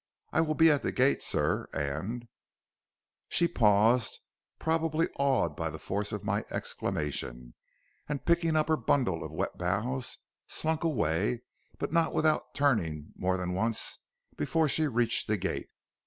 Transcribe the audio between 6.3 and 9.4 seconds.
exclamation, and picking up her bundle of